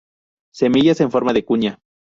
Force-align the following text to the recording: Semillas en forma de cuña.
Semillas 0.51 0.99
en 1.01 1.11
forma 1.11 1.31
de 1.31 1.45
cuña. 1.45 1.79